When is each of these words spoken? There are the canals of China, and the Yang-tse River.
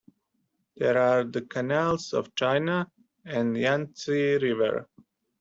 There 0.77 0.97
are 0.97 1.23
the 1.23 1.43
canals 1.43 2.13
of 2.13 2.33
China, 2.33 2.89
and 3.23 3.55
the 3.55 3.59
Yang-tse 3.59 4.39
River. 4.41 4.87